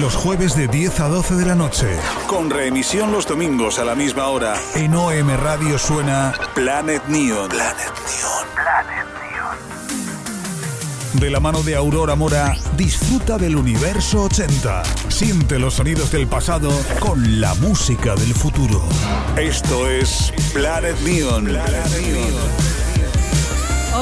Los 0.00 0.16
jueves 0.16 0.56
de 0.56 0.66
10 0.66 0.98
a 1.00 1.08
12 1.08 1.34
de 1.34 1.44
la 1.44 1.54
noche. 1.54 1.86
Con 2.26 2.48
reemisión 2.48 3.12
los 3.12 3.26
domingos 3.26 3.78
a 3.78 3.84
la 3.84 3.94
misma 3.94 4.28
hora. 4.28 4.54
En 4.74 4.94
OM 4.94 5.28
Radio 5.36 5.78
suena 5.78 6.32
Planet 6.54 7.02
Neon. 7.06 7.50
Planet 7.50 7.92
Neon. 8.06 8.46
Planet 8.54 9.06
Neon. 9.20 9.58
De 11.20 11.28
la 11.28 11.38
mano 11.38 11.62
de 11.62 11.76
Aurora 11.76 12.14
Mora, 12.14 12.56
disfruta 12.78 13.36
del 13.36 13.56
universo 13.56 14.22
80. 14.22 14.84
Siente 15.08 15.58
los 15.58 15.74
sonidos 15.74 16.10
del 16.10 16.26
pasado 16.26 16.72
con 16.98 17.38
la 17.38 17.52
música 17.56 18.14
del 18.14 18.32
futuro. 18.32 18.82
Esto 19.36 19.86
es 19.86 20.32
Planet 20.54 20.98
Neon. 21.00 21.44
Planet 21.44 22.00
Neon. 22.00 22.32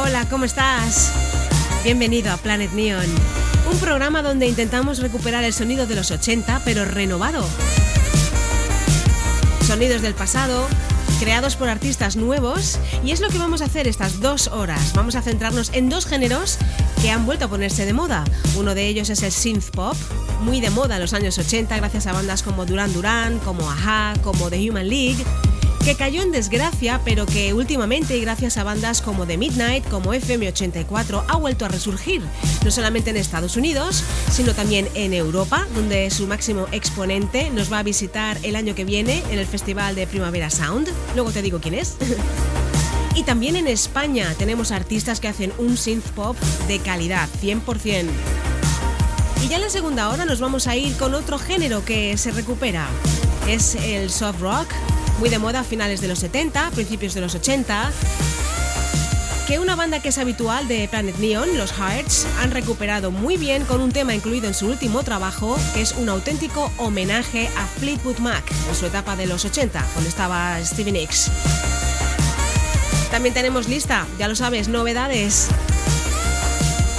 Hola, 0.01 0.28
¿cómo 0.30 0.45
estás? 0.45 1.12
Bienvenido 1.83 2.33
a 2.33 2.37
Planet 2.37 2.70
Neon, 2.73 3.05
un 3.71 3.79
programa 3.79 4.23
donde 4.23 4.47
intentamos 4.47 4.99
recuperar 4.99 5.45
el 5.45 5.53
sonido 5.53 5.87
de 5.87 5.95
los 5.95 6.11
80, 6.11 6.63
pero 6.65 6.85
renovado. 6.85 7.45
Sonidos 9.67 10.01
del 10.01 10.15
pasado, 10.15 10.67
creados 11.21 11.57
por 11.57 11.69
artistas 11.69 12.17
nuevos, 12.17 12.79
y 13.05 13.11
es 13.11 13.21
lo 13.21 13.29
que 13.29 13.39
vamos 13.39 13.61
a 13.61 13.67
hacer 13.67 13.87
estas 13.87 14.21
dos 14.21 14.49
horas. 14.49 14.93
Vamos 14.95 15.15
a 15.17 15.23
centrarnos 15.23 15.71
en 15.75 15.89
dos 15.89 16.07
géneros 16.07 16.59
que 17.03 17.11
han 17.11 17.27
vuelto 17.27 17.45
a 17.47 17.49
ponerse 17.49 17.85
de 17.85 17.93
moda. 17.93 18.25
Uno 18.57 18.75
de 18.75 18.87
ellos 18.87 19.11
es 19.11 19.23
el 19.23 19.33
synth 19.33 19.71
pop, 19.71 19.97
muy 20.41 20.61
de 20.61 20.70
moda 20.70 20.97
en 20.97 21.03
los 21.03 21.12
años 21.12 21.39
80 21.39 21.77
gracias 21.77 22.07
a 22.07 22.12
bandas 22.12 22.42
como 22.42 22.64
Duran 22.64 22.92
Duran, 22.92 23.39
como 23.41 23.70
Aja, 23.70 24.14
como 24.23 24.48
The 24.48 24.70
Human 24.70 24.89
League 24.89 25.25
que 25.89 25.94
cayó 25.94 26.20
en 26.20 26.33
desgracia, 26.33 27.00
pero 27.03 27.25
que 27.25 27.55
últimamente, 27.55 28.20
gracias 28.20 28.58
a 28.58 28.62
bandas 28.62 29.00
como 29.00 29.27
The 29.27 29.39
Midnight, 29.39 29.89
como 29.89 30.12
FM84, 30.12 31.25
ha 31.27 31.36
vuelto 31.36 31.64
a 31.64 31.69
resurgir, 31.69 32.20
no 32.62 32.70
solamente 32.70 33.08
en 33.08 33.17
Estados 33.17 33.56
Unidos, 33.56 34.05
sino 34.30 34.53
también 34.53 34.86
en 34.92 35.14
Europa, 35.14 35.67
donde 35.75 36.11
su 36.11 36.27
máximo 36.27 36.67
exponente 36.72 37.48
nos 37.48 37.72
va 37.72 37.78
a 37.78 37.83
visitar 37.83 38.36
el 38.42 38.55
año 38.56 38.75
que 38.75 38.84
viene 38.84 39.22
en 39.30 39.39
el 39.39 39.47
Festival 39.47 39.95
de 39.95 40.06
Primavera 40.06 40.50
Sound. 40.50 40.91
Luego 41.14 41.30
te 41.30 41.41
digo 41.41 41.58
quién 41.58 41.72
es. 41.72 41.97
Y 43.14 43.23
también 43.23 43.56
en 43.56 43.67
España 43.67 44.34
tenemos 44.36 44.73
artistas 44.73 45.20
que 45.20 45.28
hacen 45.28 45.55
un 45.56 45.78
synth 45.78 46.05
pop 46.11 46.36
de 46.69 46.80
calidad, 46.80 47.30
100%. 47.41 48.05
Y 49.42 49.48
ya 49.48 49.56
en 49.56 49.62
la 49.62 49.70
segunda 49.70 50.11
hora 50.11 50.27
nos 50.27 50.39
vamos 50.39 50.67
a 50.67 50.77
ir 50.77 50.95
con 50.98 51.14
otro 51.14 51.39
género 51.39 51.83
que 51.83 52.19
se 52.19 52.30
recupera. 52.30 52.86
Es 53.48 53.75
el 53.75 54.11
soft 54.11 54.41
rock, 54.42 54.69
muy 55.19 55.30
de 55.30 55.38
moda 55.38 55.61
a 55.61 55.64
finales 55.64 56.00
de 56.00 56.08
los 56.08 56.20
70, 56.20 56.70
principios 56.70 57.12
de 57.14 57.20
los 57.20 57.34
80, 57.34 57.91
que 59.48 59.58
una 59.58 59.74
banda 59.74 60.00
que 60.00 60.11
es 60.11 60.19
habitual 60.19 60.69
de 60.69 60.86
Planet 60.88 61.16
Neon, 61.19 61.58
los 61.58 61.72
Hearts, 61.72 62.27
han 62.41 62.52
recuperado 62.52 63.11
muy 63.11 63.36
bien 63.36 63.64
con 63.64 63.80
un 63.80 63.91
tema 63.91 64.14
incluido 64.14 64.46
en 64.46 64.55
su 64.55 64.69
último 64.69 65.02
trabajo, 65.02 65.58
que 65.74 65.80
es 65.80 65.92
un 65.92 66.08
auténtico 66.08 66.70
homenaje 66.77 67.48
a 67.56 67.66
Fleetwood 67.66 68.19
Mac 68.19 68.44
en 68.69 68.74
su 68.74 68.86
etapa 68.86 69.16
de 69.16 69.27
los 69.27 69.44
80, 69.44 69.84
cuando 69.92 70.08
estaba 70.08 70.64
Stevie 70.64 70.92
Nicks. 70.92 71.30
También 73.11 73.34
tenemos 73.34 73.69
lista, 73.69 74.06
ya 74.19 74.28
lo 74.28 74.36
sabes, 74.36 74.69
novedades 74.69 75.48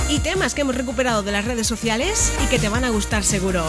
y 0.09 0.19
temas 0.19 0.55
que 0.55 0.61
hemos 0.61 0.75
recuperado 0.75 1.23
de 1.23 1.31
las 1.31 1.45
redes 1.45 1.67
sociales 1.67 2.33
y 2.43 2.47
que 2.47 2.59
te 2.59 2.67
van 2.67 2.83
a 2.83 2.89
gustar 2.89 3.23
seguro. 3.23 3.63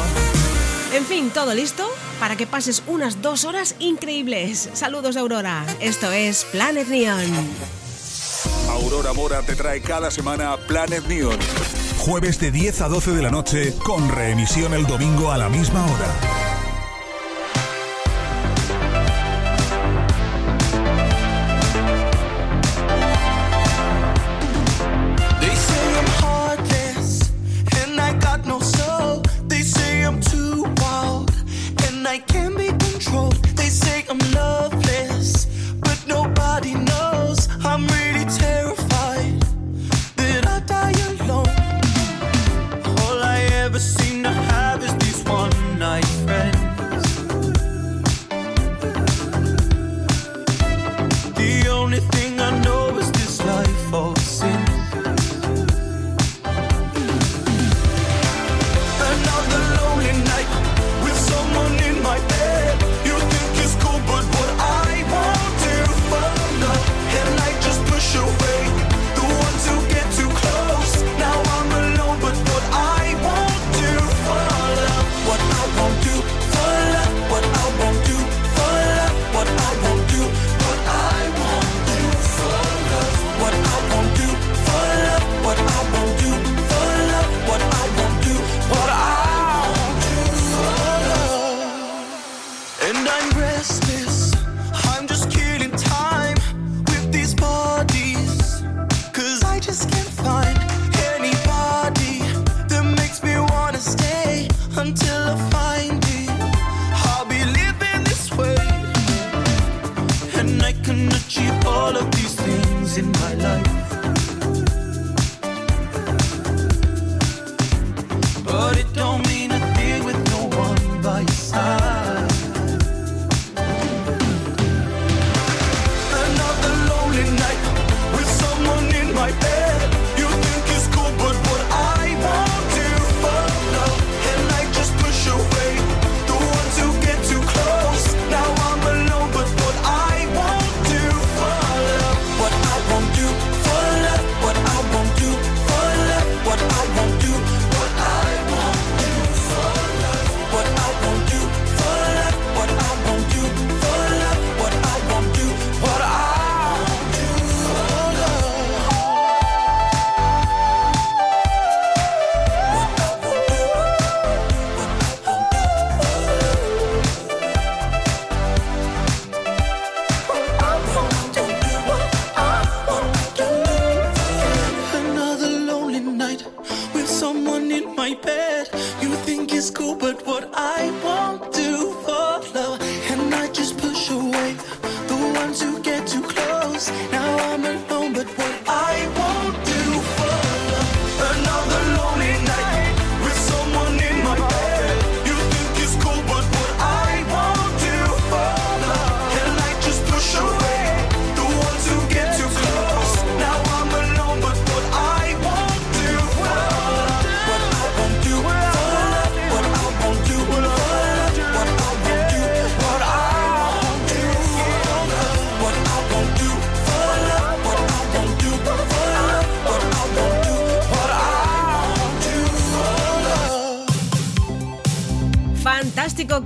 En 0.93 1.05
fin, 1.05 1.31
todo 1.31 1.55
listo 1.55 1.89
para 2.21 2.37
que 2.37 2.47
pases 2.47 2.83
unas 2.87 3.23
dos 3.23 3.45
horas 3.45 3.75
increíbles. 3.81 4.69
Saludos 4.75 5.17
Aurora, 5.17 5.65
esto 5.81 6.13
es 6.13 6.47
Planet 6.53 6.87
Neon. 6.87 7.25
Aurora 8.69 9.13
Mora 9.13 9.43
te 9.43 9.57
trae 9.57 9.81
cada 9.81 10.11
semana 10.11 10.57
Planet 10.69 11.05
Neon. 11.07 11.39
Jueves 11.99 12.39
de 12.39 12.51
10 12.51 12.83
a 12.83 12.89
12 12.89 13.13
de 13.13 13.23
la 13.23 13.31
noche 13.31 13.75
con 13.85 14.09
reemisión 14.09 14.75
el 14.75 14.87
domingo 14.87 15.33
a 15.33 15.39
la 15.39 15.49
misma 15.49 15.85
hora. 15.85 16.40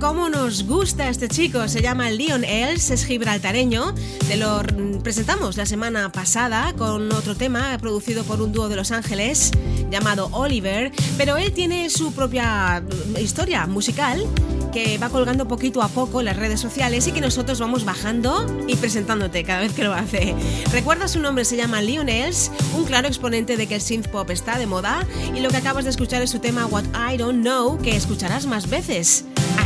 Cómo 0.07 0.29
nos 0.29 0.67
gusta 0.67 1.09
este 1.09 1.27
chico. 1.27 1.67
Se 1.67 1.81
llama 1.81 2.11
Leon 2.11 2.43
Els, 2.43 2.91
es 2.91 3.05
gibraltareño. 3.05 3.95
Te 4.27 4.37
lo 4.37 4.61
presentamos 5.01 5.57
la 5.57 5.65
semana 5.65 6.11
pasada 6.11 6.73
con 6.73 7.11
otro 7.11 7.35
tema 7.35 7.75
producido 7.81 8.23
por 8.23 8.39
un 8.39 8.51
dúo 8.51 8.69
de 8.69 8.75
Los 8.75 8.91
Ángeles 8.91 9.49
llamado 9.89 10.29
Oliver, 10.31 10.91
pero 11.17 11.37
él 11.37 11.51
tiene 11.53 11.89
su 11.89 12.13
propia 12.13 12.83
historia 13.19 13.65
musical 13.65 14.23
que 14.71 14.99
va 14.99 15.09
colgando 15.09 15.47
poquito 15.47 15.81
a 15.81 15.87
poco 15.87 16.19
en 16.19 16.25
las 16.25 16.37
redes 16.37 16.59
sociales 16.59 17.07
y 17.07 17.11
que 17.11 17.21
nosotros 17.21 17.59
vamos 17.59 17.83
bajando 17.83 18.45
y 18.67 18.75
presentándote 18.75 19.43
cada 19.43 19.61
vez 19.61 19.73
que 19.73 19.83
lo 19.83 19.95
hace. 19.95 20.35
Recuerda 20.71 21.07
su 21.07 21.19
nombre, 21.19 21.45
se 21.45 21.57
llama 21.57 21.79
Els, 21.79 22.51
un 22.77 22.85
claro 22.85 23.07
exponente 23.07 23.57
de 23.57 23.65
que 23.65 23.75
el 23.75 23.81
synth 23.81 24.09
pop 24.09 24.29
está 24.29 24.59
de 24.59 24.67
moda 24.67 25.03
y 25.35 25.39
lo 25.39 25.49
que 25.49 25.57
acabas 25.57 25.85
de 25.85 25.89
escuchar 25.89 26.21
es 26.21 26.29
su 26.29 26.37
tema 26.37 26.67
What 26.67 26.83
I 27.11 27.17
Don't 27.17 27.41
Know, 27.41 27.79
que 27.79 27.95
escucharás 27.95 28.45
más 28.45 28.69
veces. 28.69 29.25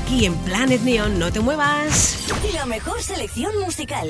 Aquí 0.10 0.26
en 0.26 0.36
Planet 0.38 0.82
Neon, 0.82 1.20
no 1.20 1.32
te 1.32 1.40
muevas. 1.40 2.26
La 2.52 2.66
mejor 2.66 3.00
selección 3.00 3.52
musical. 3.60 4.10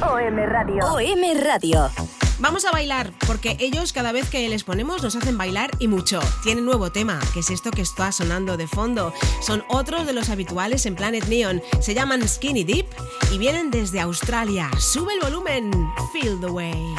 OM 0.00 0.34
Radio. 0.34 0.82
OM 0.86 1.38
Radio. 1.38 1.90
Vamos 2.38 2.64
a 2.64 2.70
bailar, 2.70 3.12
porque 3.26 3.54
ellos 3.60 3.92
cada 3.92 4.12
vez 4.12 4.30
que 4.30 4.48
les 4.48 4.64
ponemos 4.64 5.02
nos 5.02 5.14
hacen 5.14 5.36
bailar 5.36 5.70
y 5.78 5.88
mucho. 5.88 6.20
Tienen 6.42 6.64
nuevo 6.64 6.90
tema, 6.90 7.20
que 7.34 7.40
es 7.40 7.50
esto 7.50 7.70
que 7.70 7.82
está 7.82 8.12
sonando 8.12 8.56
de 8.56 8.66
fondo. 8.66 9.12
Son 9.42 9.62
otros 9.68 10.06
de 10.06 10.14
los 10.14 10.30
habituales 10.30 10.86
en 10.86 10.94
Planet 10.94 11.26
Neon. 11.26 11.60
Se 11.80 11.92
llaman 11.92 12.26
Skinny 12.26 12.64
Deep 12.64 12.86
y 13.30 13.36
vienen 13.36 13.70
desde 13.70 14.00
Australia. 14.00 14.70
Sube 14.78 15.12
el 15.12 15.20
volumen. 15.20 15.70
Feel 16.14 16.40
the 16.40 16.46
way. 16.46 16.94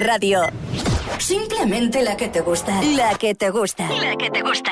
Radio. 0.00 0.40
Simplemente 1.18 2.02
la 2.02 2.16
que 2.16 2.28
te 2.28 2.40
gusta. 2.40 2.82
La 2.82 3.14
que 3.16 3.34
te 3.34 3.50
gusta. 3.50 3.88
La 3.88 4.16
que 4.16 4.30
te 4.30 4.42
gusta. 4.42 4.70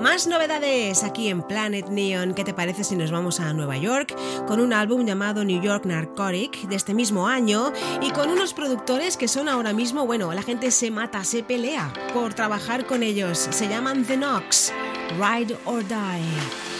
Más 0.00 0.26
novedades 0.26 1.02
aquí 1.02 1.28
en 1.28 1.42
Planet 1.42 1.88
Neon. 1.88 2.34
¿Qué 2.34 2.44
te 2.44 2.52
parece 2.52 2.84
si 2.84 2.94
nos 2.94 3.10
vamos 3.10 3.40
a 3.40 3.52
Nueva 3.54 3.78
York 3.78 4.14
con 4.46 4.60
un 4.60 4.72
álbum 4.72 5.06
llamado 5.06 5.44
New 5.44 5.62
York 5.62 5.86
Narcotic 5.86 6.68
de 6.68 6.76
este 6.76 6.92
mismo 6.92 7.26
año 7.26 7.72
y 8.02 8.10
con 8.10 8.28
unos 8.28 8.52
productores 8.52 9.16
que 9.16 9.28
son 9.28 9.48
ahora 9.48 9.72
mismo, 9.72 10.06
bueno, 10.06 10.32
la 10.34 10.42
gente 10.42 10.70
se 10.70 10.90
mata, 10.90 11.24
se 11.24 11.42
pelea 11.42 11.90
por 12.12 12.34
trabajar 12.34 12.84
con 12.84 13.02
ellos. 13.02 13.38
Se 13.50 13.66
llaman 13.66 14.04
The 14.04 14.16
Knox, 14.16 14.72
Ride 15.18 15.56
or 15.64 15.82
Die. 15.88 16.73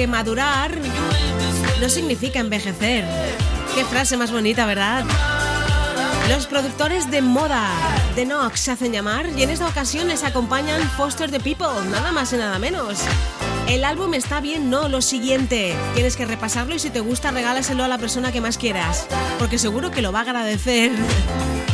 Que 0.00 0.06
madurar 0.06 0.72
no 1.78 1.88
significa 1.90 2.40
envejecer. 2.40 3.04
Qué 3.74 3.84
frase 3.84 4.16
más 4.16 4.32
bonita, 4.32 4.64
¿verdad? 4.64 5.04
Los 6.30 6.46
productores 6.46 7.10
de 7.10 7.20
moda 7.20 7.68
de 8.16 8.24
Nox 8.24 8.60
se 8.60 8.70
hacen 8.70 8.92
llamar 8.92 9.26
y 9.36 9.42
en 9.42 9.50
esta 9.50 9.68
ocasión 9.68 10.08
les 10.08 10.24
acompañan 10.24 10.80
Foster 10.96 11.30
the 11.30 11.38
People, 11.38 11.90
nada 11.90 12.12
más 12.12 12.32
y 12.32 12.38
nada 12.38 12.58
menos. 12.58 13.00
El 13.68 13.84
álbum 13.84 14.14
está 14.14 14.40
bien, 14.40 14.70
no, 14.70 14.88
lo 14.88 15.02
siguiente. 15.02 15.76
Tienes 15.92 16.16
que 16.16 16.24
repasarlo 16.24 16.74
y 16.74 16.78
si 16.78 16.88
te 16.88 17.00
gusta 17.00 17.30
regálaselo 17.30 17.84
a 17.84 17.88
la 17.88 17.98
persona 17.98 18.32
que 18.32 18.40
más 18.40 18.56
quieras, 18.56 19.06
porque 19.38 19.58
seguro 19.58 19.90
que 19.90 20.00
lo 20.00 20.12
va 20.12 20.20
a 20.20 20.22
agradecer. 20.22 20.92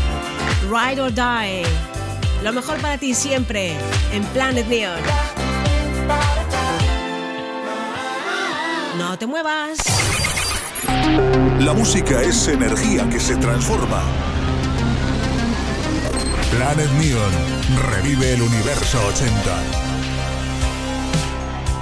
Ride 0.69 1.01
or 1.01 1.15
Die. 1.15 1.63
Lo 2.43 2.53
mejor 2.53 2.79
para 2.79 2.99
ti 2.99 3.15
siempre 3.15 3.77
en 4.13 4.25
Planet 4.25 4.67
Neon. 4.67 5.36
No 8.99 9.19
te 9.19 9.27
muevas. 9.27 9.79
La 11.59 11.73
música 11.75 12.23
es 12.23 12.49
energía 12.49 13.09
que 13.09 13.21
se 13.21 13.37
transforma. 13.37 14.03
Planet 16.51 16.91
Neon 16.93 17.33
revive 17.91 18.35
el 18.35 18.43
universo 18.43 18.99
80. 19.09 19.31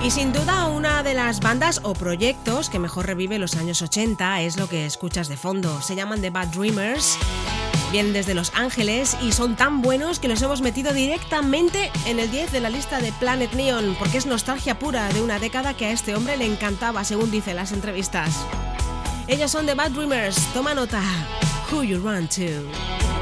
Y 0.03 0.11
sin 0.11 0.33
duda 0.33 0.67
una 0.67 1.03
de 1.03 1.15
las 1.15 1.41
bandas 1.41 1.81
o 1.85 1.95
proyectos 1.95 2.69
que 2.69 2.79
mejor 2.79 3.07
revive 3.07 3.39
los 3.39 3.57
años 3.57 3.81
80 3.81 4.43
es 4.43 4.57
lo 4.57 4.69
que 4.69 4.85
escuchas 4.85 5.29
de 5.29 5.37
fondo. 5.37 5.81
Se 5.83 5.95
llaman 5.95 6.21
The 6.21 6.31
Bad 6.31 6.49
Dreamers 6.49 7.17
Vienen 7.95 8.13
desde 8.13 8.35
Los 8.35 8.51
Ángeles 8.57 9.17
y 9.23 9.31
son 9.31 9.55
tan 9.55 9.81
buenos 9.81 10.19
que 10.19 10.27
los 10.27 10.43
hemos 10.43 10.63
metido 10.63 10.93
directamente 10.93 11.93
en 12.07 12.19
el 12.19 12.29
10 12.29 12.51
de 12.51 12.59
la 12.59 12.69
lista 12.69 12.99
de 12.99 13.13
Planet 13.13 13.53
Neon, 13.53 13.95
porque 14.01 14.19
es 14.19 14.27
nostalgia 14.27 14.81
pura 14.81 15.07
de 15.13 15.23
una 15.23 15.39
década 15.39 15.75
que 15.75 15.87
a 15.87 15.91
este 15.93 16.17
hombre 16.17 16.37
le 16.37 16.45
encantaba, 16.45 17.05
según 17.05 17.31
dicen 17.31 17.55
las 17.55 17.71
entrevistas. 17.71 18.35
Ellos 19.29 19.53
son 19.53 19.67
The 19.67 19.75
Bad 19.75 19.93
Dreamers, 19.93 20.35
toma 20.53 20.75
nota. 20.75 21.01
Who 21.71 21.85
you 21.85 22.01
run 22.01 22.27
to. 22.31 23.14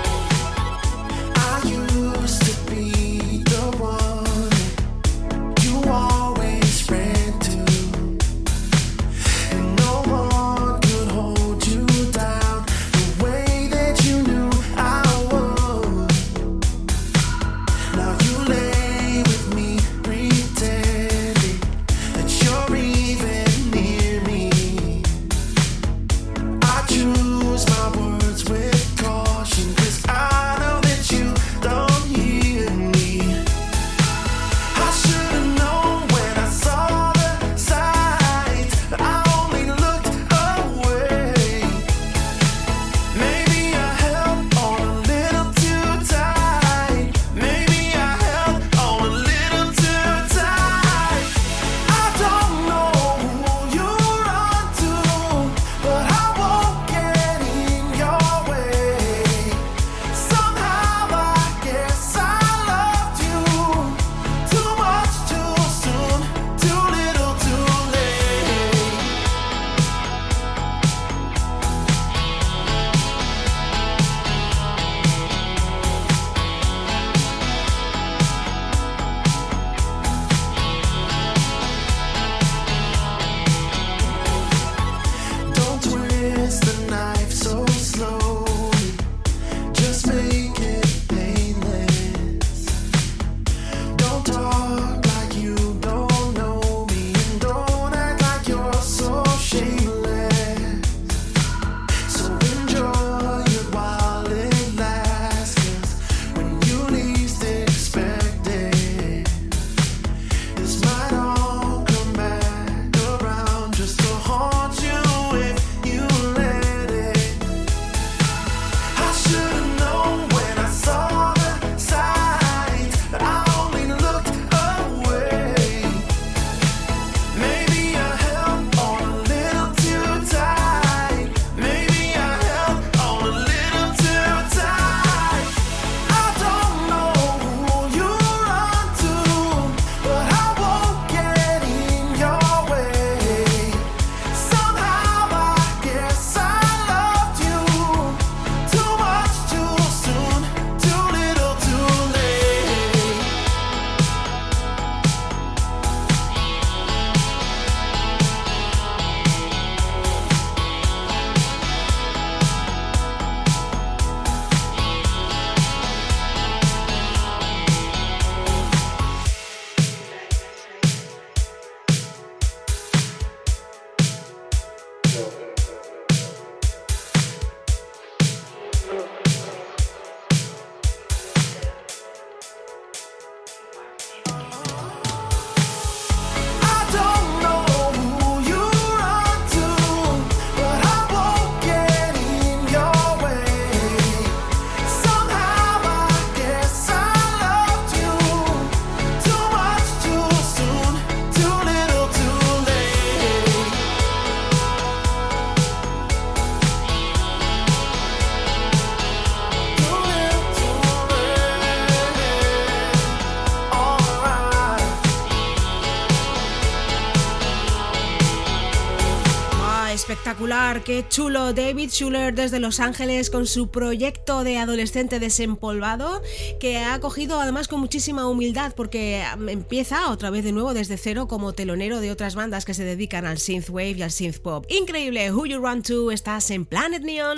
Qué 220.80 221.04
chulo. 221.08 221.52
David 221.52 221.90
Schuller 221.90 222.34
desde 222.34 222.58
Los 222.58 222.80
Ángeles 222.80 223.30
con 223.30 223.46
su 223.46 223.70
proyecto 223.70 224.42
de 224.44 224.58
adolescente 224.58 225.20
desempolvado, 225.20 226.22
que 226.58 226.78
ha 226.78 226.98
cogido 227.00 227.40
además 227.40 227.68
con 227.68 227.80
muchísima 227.80 228.26
humildad 228.26 228.72
porque 228.74 229.22
empieza 229.48 230.10
otra 230.10 230.30
vez 230.30 230.44
de 230.44 230.52
nuevo 230.52 230.72
desde 230.72 230.96
cero 230.96 231.28
como 231.28 231.52
telonero 231.52 232.00
de 232.00 232.10
otras 232.10 232.34
bandas 232.34 232.64
que 232.64 232.74
se 232.74 232.84
dedican 232.84 233.26
al 233.26 233.38
synthwave 233.38 233.90
y 233.90 234.02
al 234.02 234.10
synthpop. 234.10 234.64
Increíble, 234.70 235.30
Who 235.32 235.46
You 235.46 235.58
Run 235.58 235.82
To, 235.82 236.10
estás 236.10 236.50
en 236.50 236.64
Planet 236.64 237.02
Neon. 237.02 237.36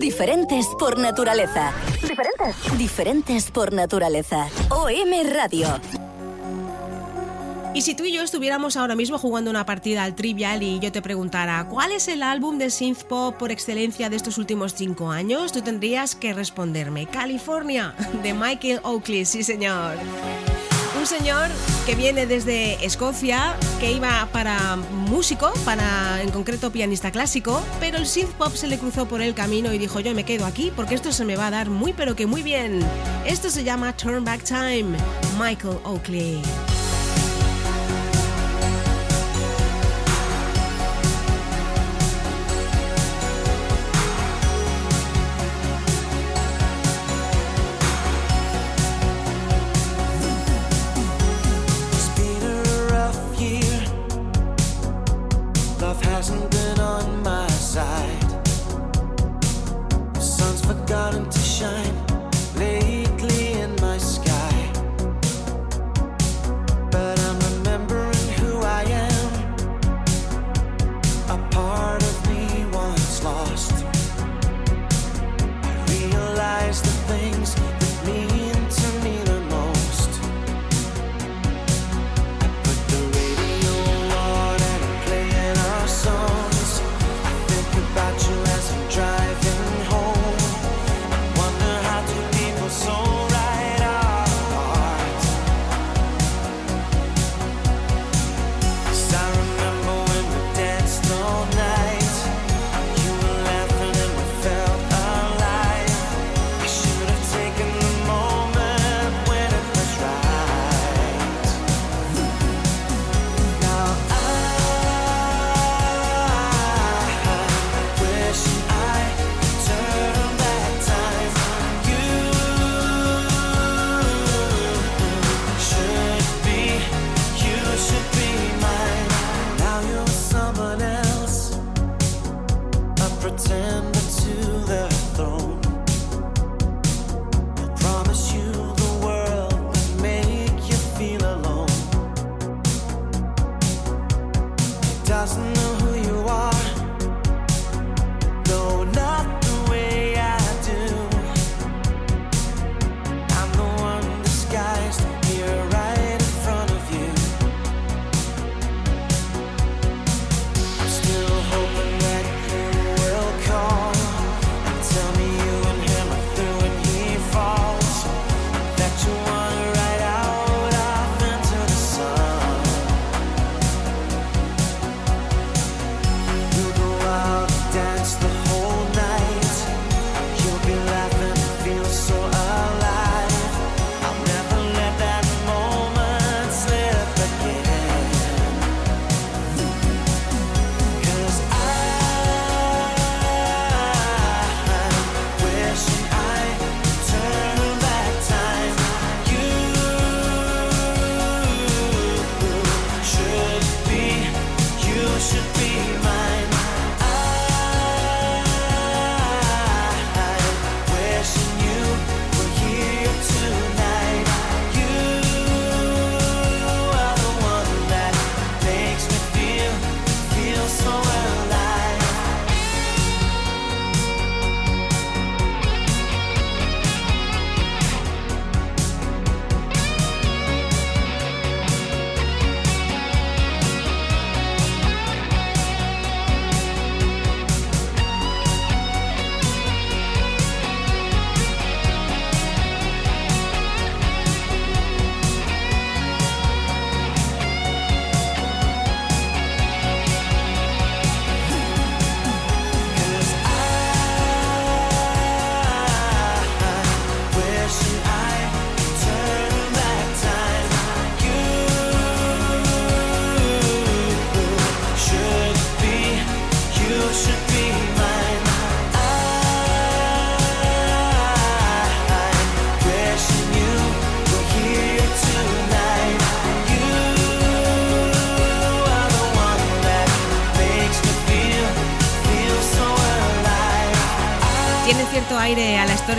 Diferentes 0.00 0.66
por 0.78 0.98
naturaleza. 0.98 1.72
Diferentes. 1.94 2.78
Diferentes 2.78 3.50
por 3.50 3.72
naturaleza. 3.72 4.48
OM 4.70 5.32
Radio. 5.32 6.05
Y 7.76 7.82
si 7.82 7.94
tú 7.94 8.06
y 8.06 8.12
yo 8.12 8.22
estuviéramos 8.22 8.78
ahora 8.78 8.94
mismo 8.94 9.18
jugando 9.18 9.50
una 9.50 9.66
partida 9.66 10.02
al 10.02 10.14
Trivial 10.14 10.62
y 10.62 10.78
yo 10.78 10.90
te 10.90 11.02
preguntara 11.02 11.68
¿cuál 11.68 11.92
es 11.92 12.08
el 12.08 12.22
álbum 12.22 12.56
de 12.56 12.70
synth 12.70 13.02
pop 13.02 13.36
por 13.36 13.50
excelencia 13.50 14.08
de 14.08 14.16
estos 14.16 14.38
últimos 14.38 14.72
cinco 14.72 15.10
años? 15.10 15.52
Tú 15.52 15.60
tendrías 15.60 16.14
que 16.14 16.32
responderme 16.32 17.04
California 17.04 17.94
de 18.22 18.32
Michael 18.32 18.80
Oakley, 18.82 19.26
sí 19.26 19.42
señor. 19.42 19.98
Un 20.98 21.06
señor 21.06 21.50
que 21.84 21.94
viene 21.94 22.24
desde 22.24 22.82
Escocia, 22.82 23.54
que 23.78 23.92
iba 23.92 24.26
para 24.32 24.76
músico, 24.76 25.52
para 25.66 26.22
en 26.22 26.30
concreto 26.30 26.72
pianista 26.72 27.10
clásico, 27.10 27.62
pero 27.78 27.98
el 27.98 28.06
synth 28.06 28.32
pop 28.38 28.54
se 28.54 28.68
le 28.68 28.78
cruzó 28.78 29.06
por 29.06 29.20
el 29.20 29.34
camino 29.34 29.70
y 29.74 29.76
dijo 29.76 30.00
yo 30.00 30.14
me 30.14 30.24
quedo 30.24 30.46
aquí 30.46 30.72
porque 30.74 30.94
esto 30.94 31.12
se 31.12 31.26
me 31.26 31.36
va 31.36 31.48
a 31.48 31.50
dar 31.50 31.68
muy 31.68 31.92
pero 31.92 32.16
que 32.16 32.24
muy 32.24 32.42
bien. 32.42 32.80
Esto 33.26 33.50
se 33.50 33.64
llama 33.64 33.94
Turn 33.94 34.24
Back 34.24 34.44
Time, 34.44 34.96
Michael 35.38 35.76
Oakley. 35.84 36.40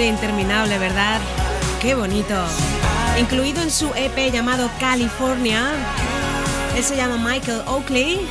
interminable, 0.07 0.77
¿verdad? 0.77 1.19
Qué 1.81 1.95
bonito. 1.95 2.35
Incluido 3.19 3.61
en 3.61 3.71
su 3.71 3.91
EP 3.95 4.31
llamado 4.31 4.69
California, 4.79 5.71
él 6.75 6.83
se 6.83 6.95
llama 6.95 7.17
Michael 7.17 7.61
Oakley. 7.67 8.21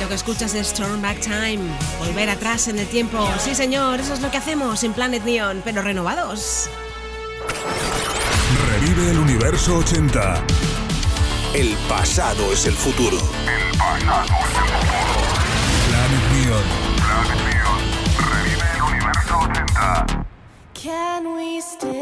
Lo 0.00 0.08
que 0.08 0.14
escuchas 0.14 0.54
es 0.54 0.72
Turn 0.72 1.02
Back 1.02 1.20
Time, 1.20 1.60
volver 1.98 2.30
atrás 2.30 2.68
en 2.68 2.78
el 2.78 2.86
tiempo. 2.86 3.28
Sí, 3.38 3.54
señor, 3.54 4.00
eso 4.00 4.14
es 4.14 4.20
lo 4.20 4.30
que 4.30 4.38
hacemos 4.38 4.82
en 4.84 4.92
Planet 4.92 5.24
Neon, 5.24 5.62
pero 5.64 5.82
renovados. 5.82 6.68
Revive 8.70 9.10
el 9.10 9.18
universo 9.18 9.78
80. 9.78 10.44
El 11.54 11.76
pasado 11.88 12.52
es 12.52 12.66
el 12.66 12.74
futuro. 12.74 13.18
wasted. 21.58 21.97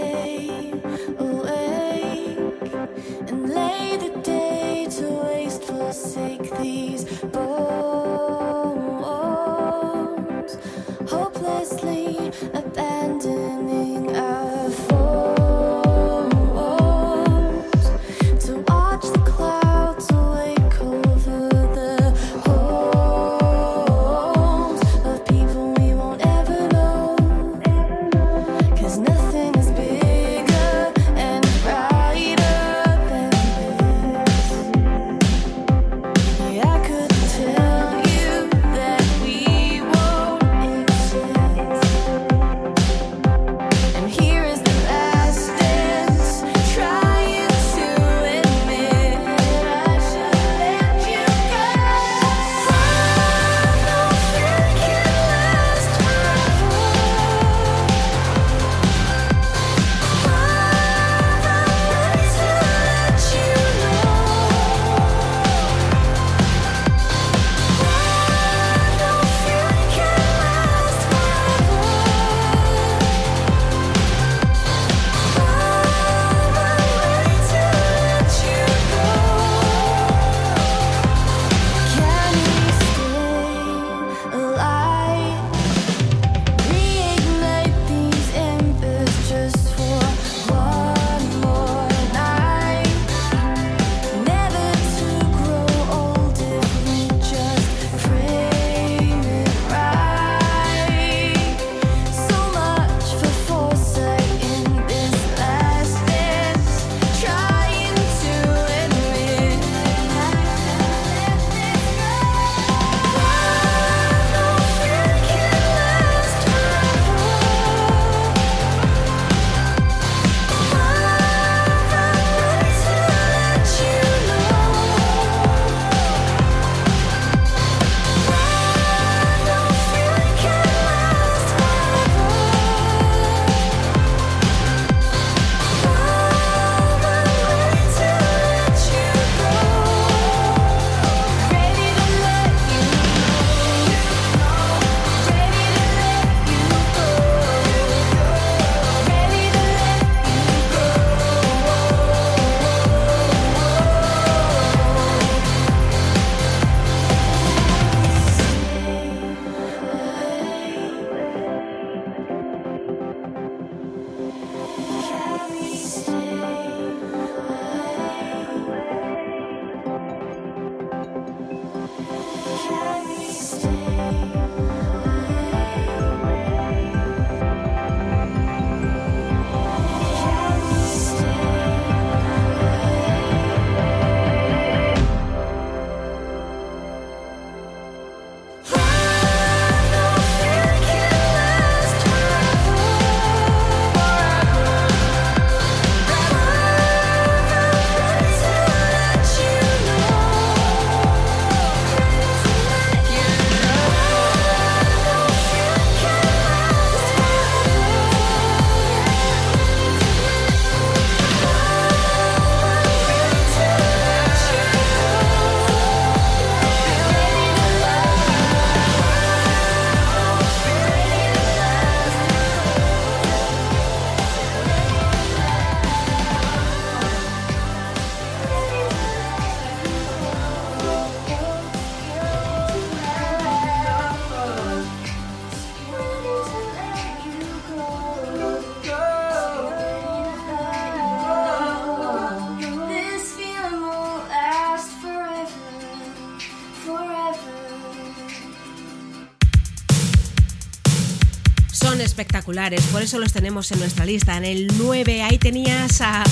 espectaculares, 252.47 252.87
por 252.93 253.03
eso 253.03 253.19
los 253.19 253.33
tenemos 253.33 253.71
en 253.73 253.81
nuestra 253.81 254.05
lista. 254.05 254.37
En 254.37 254.45
el 254.45 254.69
9 254.79 255.23
ahí 255.23 255.39
tenías 255.39 256.01
a, 256.01 256.23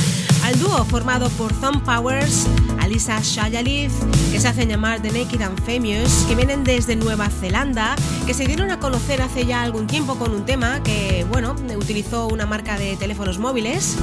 al 0.45 0.59
dúo 0.61 0.85
formado 0.85 1.29
por 1.31 1.53
Thumb 1.61 1.83
Powers, 1.85 2.47
Alisa 2.81 3.21
Shayalith, 3.21 3.93
que 4.31 4.41
se 4.41 4.47
hacen 4.47 4.69
llamar 4.69 5.03
The 5.03 5.11
Naked 5.11 5.41
and 5.43 5.61
Famous, 5.65 6.25
que 6.29 6.37
vienen 6.37 6.63
desde 6.63 6.95
Nueva 6.95 7.29
Zelanda, 7.31 7.97
que 8.27 8.35
se 8.35 8.47
dieron 8.47 8.71
a 8.71 8.79
conocer 8.79 9.23
hace 9.23 9.45
ya 9.45 9.63
algún 9.63 9.87
tiempo 9.87 10.17
con 10.17 10.33
un 10.33 10.45
tema 10.45 10.83
que, 10.85 11.27
bueno, 11.31 11.57
utilizó 11.77 12.29
una 12.29 12.47
marca 12.47 12.79
de 12.79 12.97
teléfonos 12.97 13.39
móviles 13.39 13.97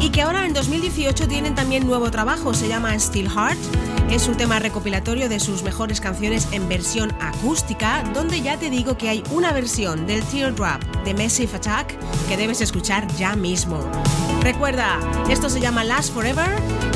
y 0.00 0.10
que 0.10 0.22
ahora 0.22 0.46
en 0.46 0.54
2018 0.54 1.28
tienen 1.28 1.54
también 1.54 1.86
nuevo 1.86 2.10
trabajo, 2.10 2.54
se 2.54 2.68
llama 2.68 2.98
Still 2.98 3.28
Heart. 3.28 3.58
Es 4.10 4.26
un 4.28 4.36
tema 4.36 4.58
recopilatorio 4.58 5.28
de 5.28 5.38
sus 5.38 5.62
mejores 5.62 6.00
canciones 6.00 6.48
en 6.52 6.68
versión 6.68 7.12
acústica, 7.20 8.02
donde 8.14 8.40
ya 8.40 8.58
te 8.58 8.70
digo 8.70 8.96
que 8.96 9.08
hay 9.08 9.22
una 9.30 9.52
versión 9.52 10.06
del 10.06 10.22
Teardrop 10.24 10.82
de 11.04 11.14
Massive 11.14 11.54
Attack 11.54 11.96
que 12.28 12.36
debes 12.36 12.60
escuchar 12.60 13.06
ya 13.16 13.36
mismo. 13.36 13.88
Recuerda, 14.42 14.98
esto 15.28 15.50
se 15.50 15.60
llama 15.60 15.84
Last 15.84 16.12
Forever 16.14 16.48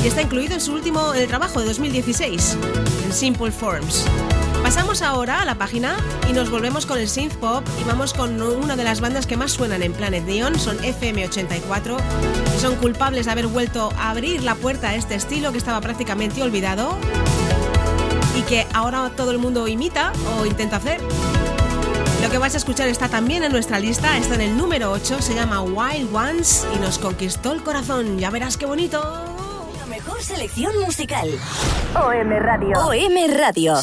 y 0.03 0.07
está 0.07 0.23
incluido 0.23 0.55
en 0.55 0.61
su 0.61 0.73
último 0.73 1.13
trabajo 1.27 1.59
de 1.59 1.67
2016, 1.67 2.57
en 3.05 3.13
Simple 3.13 3.51
Forms. 3.51 4.05
Pasamos 4.65 5.03
ahora 5.03 5.43
a 5.43 5.45
la 5.45 5.53
página 5.53 5.95
y 6.27 6.33
nos 6.33 6.49
volvemos 6.49 6.87
con 6.87 6.97
el 6.97 7.07
synth 7.07 7.35
pop 7.35 7.63
y 7.79 7.83
vamos 7.83 8.15
con 8.15 8.41
una 8.41 8.75
de 8.75 8.83
las 8.83 8.99
bandas 8.99 9.27
que 9.27 9.37
más 9.37 9.51
suenan 9.51 9.83
en 9.83 9.93
Planet 9.93 10.25
Neon, 10.25 10.57
son 10.57 10.79
FM84 10.79 11.97
y 12.55 12.59
son 12.59 12.75
culpables 12.77 13.27
de 13.27 13.31
haber 13.31 13.45
vuelto 13.45 13.93
a 13.95 14.09
abrir 14.09 14.41
la 14.41 14.55
puerta 14.55 14.89
a 14.89 14.95
este 14.95 15.13
estilo 15.13 15.51
que 15.51 15.59
estaba 15.59 15.81
prácticamente 15.81 16.41
olvidado 16.41 16.97
y 18.35 18.41
que 18.41 18.65
ahora 18.73 19.11
todo 19.15 19.29
el 19.29 19.37
mundo 19.37 19.67
imita 19.67 20.11
o 20.39 20.47
intenta 20.47 20.77
hacer. 20.77 20.99
Lo 22.23 22.31
que 22.31 22.39
vais 22.39 22.55
a 22.55 22.57
escuchar 22.57 22.87
está 22.87 23.07
también 23.07 23.43
en 23.43 23.51
nuestra 23.51 23.77
lista, 23.77 24.17
está 24.17 24.33
en 24.33 24.41
el 24.41 24.57
número 24.57 24.91
8, 24.91 25.21
se 25.21 25.35
llama 25.35 25.61
Wild 25.61 26.11
Ones 26.11 26.65
y 26.75 26.79
nos 26.79 26.97
conquistó 26.97 27.51
el 27.51 27.61
corazón, 27.61 28.17
ya 28.17 28.31
verás 28.31 28.57
qué 28.57 28.65
bonito. 28.65 28.99
La 29.77 29.85
mejor 29.85 30.23
selección 30.23 30.75
musical. 30.79 31.29
OM 31.93 32.29
Radio. 32.31 32.79
OM 32.79 33.37
Radio. 33.37 33.75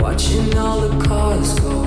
Watching 0.00 0.56
all 0.58 0.80
the 0.80 1.04
cars 1.04 1.58
go 1.60 1.77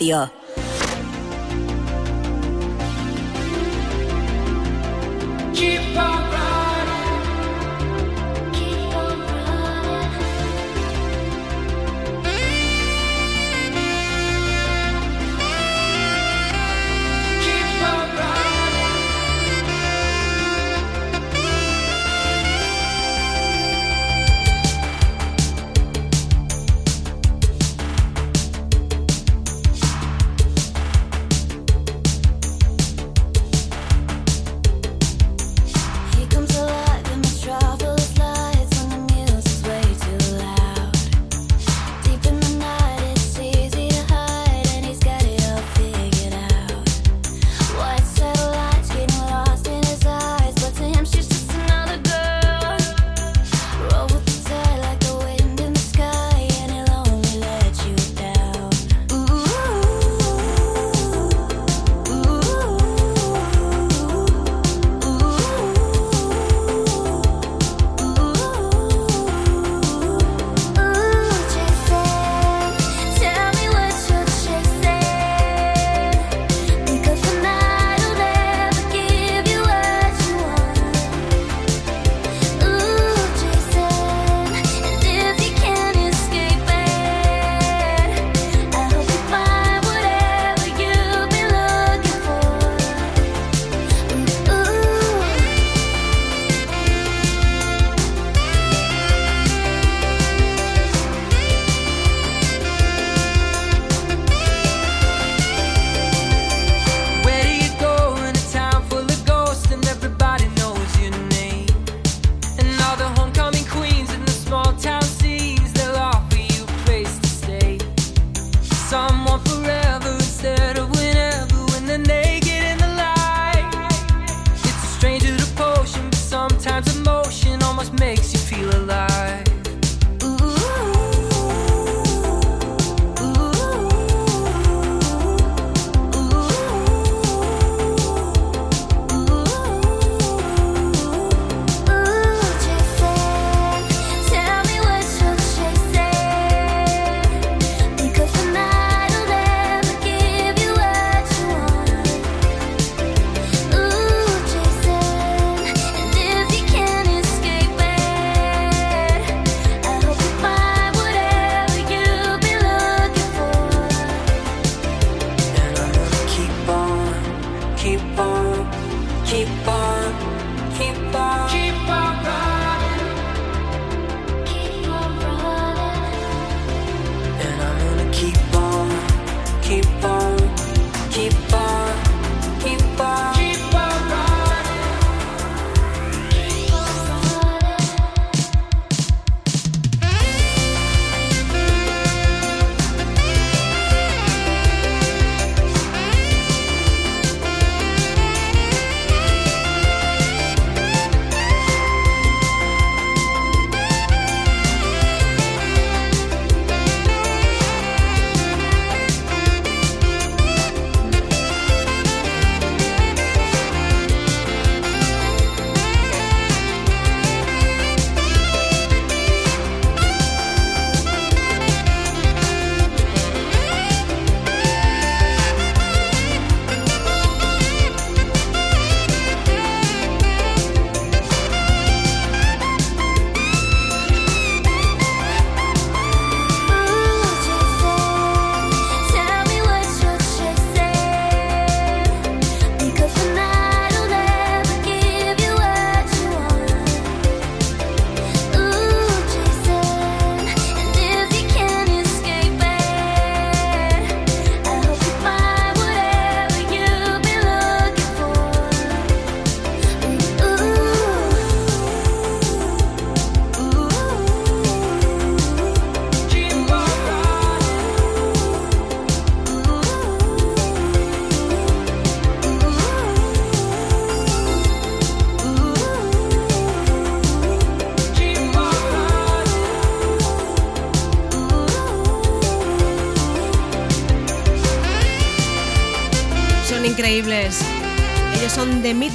Radio. 0.00 0.39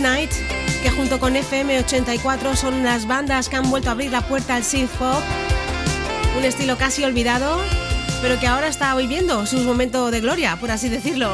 Midnight, 0.06 0.32
que 0.84 0.92
junto 0.92 1.20
con 1.20 1.34
FM84 1.34 2.56
son 2.56 2.84
las 2.84 3.08
bandas 3.08 3.50
que 3.50 3.56
han 3.56 3.72
vuelto 3.72 3.90
a 3.90 3.94
abrir 3.94 4.12
la 4.12 4.22
puerta 4.22 4.56
al 4.56 4.64
synth 4.64 4.92
pop. 4.92 5.20
Un 6.38 6.44
estilo 6.44 6.78
casi 6.78 7.04
olvidado, 7.04 7.60
pero 8.22 8.40
que 8.40 8.46
ahora 8.46 8.68
está 8.68 8.96
viviendo 8.96 9.48
su 9.48 9.58
momento 9.62 10.12
de 10.12 10.22
gloria, 10.22 10.58
por 10.58 10.70
así 10.70 10.90
decirlo. 10.90 11.32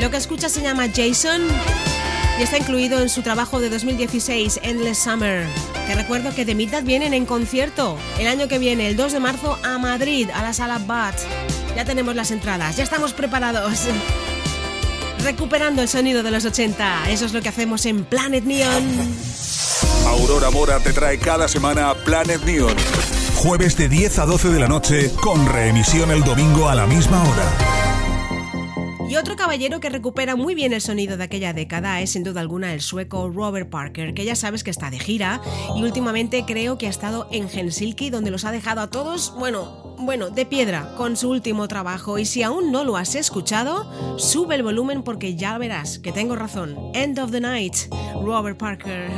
Lo 0.00 0.08
que 0.08 0.18
escucha 0.18 0.48
se 0.48 0.62
llama 0.62 0.86
Jason 0.94 1.42
y 2.38 2.42
está 2.44 2.58
incluido 2.58 3.00
en 3.02 3.08
su 3.08 3.22
trabajo 3.22 3.58
de 3.58 3.70
2016, 3.70 4.60
Endless 4.62 4.98
Summer. 4.98 5.44
Te 5.88 5.96
recuerdo 5.96 6.32
que 6.32 6.46
The 6.46 6.54
Midnight 6.54 6.86
vienen 6.86 7.12
en 7.12 7.26
concierto 7.26 7.98
el 8.20 8.28
año 8.28 8.46
que 8.46 8.60
viene, 8.60 8.86
el 8.86 8.96
2 8.96 9.14
de 9.14 9.20
marzo, 9.20 9.58
a 9.64 9.78
Madrid, 9.78 10.30
a 10.32 10.44
la 10.44 10.52
sala 10.52 10.78
Bat. 10.78 11.16
Ya 11.74 11.84
tenemos 11.84 12.14
las 12.14 12.30
entradas, 12.30 12.76
ya 12.76 12.84
estamos 12.84 13.14
preparados. 13.14 13.88
Recuperando 15.22 15.82
el 15.82 15.88
sonido 15.88 16.22
de 16.22 16.30
los 16.30 16.44
80, 16.44 17.10
eso 17.10 17.26
es 17.26 17.32
lo 17.32 17.42
que 17.42 17.48
hacemos 17.48 17.84
en 17.86 18.04
Planet 18.04 18.44
Neon. 18.44 18.84
Aurora 20.06 20.50
Mora 20.50 20.80
te 20.80 20.92
trae 20.92 21.18
cada 21.18 21.46
semana 21.46 21.94
Planet 21.94 22.42
Neon. 22.44 22.76
Jueves 23.36 23.76
de 23.76 23.88
10 23.88 24.18
a 24.18 24.26
12 24.26 24.48
de 24.48 24.60
la 24.60 24.68
noche, 24.68 25.10
con 25.22 25.46
reemisión 25.46 26.10
el 26.10 26.24
domingo 26.24 26.68
a 26.68 26.74
la 26.74 26.86
misma 26.86 27.22
hora. 27.22 27.80
Y 29.10 29.16
otro 29.16 29.34
caballero 29.34 29.80
que 29.80 29.90
recupera 29.90 30.36
muy 30.36 30.54
bien 30.54 30.72
el 30.72 30.80
sonido 30.80 31.16
de 31.16 31.24
aquella 31.24 31.52
década 31.52 32.00
es 32.00 32.12
sin 32.12 32.22
duda 32.22 32.40
alguna 32.40 32.72
el 32.72 32.80
sueco 32.80 33.28
Robert 33.28 33.68
Parker, 33.68 34.14
que 34.14 34.24
ya 34.24 34.36
sabes 34.36 34.62
que 34.62 34.70
está 34.70 34.88
de 34.88 35.00
gira 35.00 35.40
y 35.76 35.82
últimamente 35.82 36.44
creo 36.46 36.78
que 36.78 36.86
ha 36.86 36.90
estado 36.90 37.28
en 37.32 37.48
Helsinki 37.48 38.10
donde 38.10 38.30
los 38.30 38.44
ha 38.44 38.52
dejado 38.52 38.82
a 38.82 38.88
todos, 38.88 39.34
bueno, 39.36 39.89
bueno, 40.00 40.30
de 40.30 40.46
piedra 40.46 40.94
con 40.96 41.16
su 41.16 41.30
último 41.30 41.68
trabajo 41.68 42.18
y 42.18 42.24
si 42.24 42.42
aún 42.42 42.72
no 42.72 42.84
lo 42.84 42.96
has 42.96 43.14
escuchado, 43.14 44.18
sube 44.18 44.54
el 44.54 44.62
volumen 44.62 45.02
porque 45.02 45.36
ya 45.36 45.58
verás 45.58 45.98
que 45.98 46.12
tengo 46.12 46.36
razón. 46.36 46.76
End 46.94 47.18
of 47.18 47.30
the 47.30 47.40
Night, 47.40 47.74
Robert 48.22 48.58
Parker. 48.58 49.10